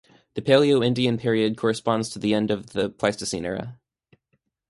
[0.33, 3.79] The Paleo-Indian period corresponds to the end of the Pleistocene Era.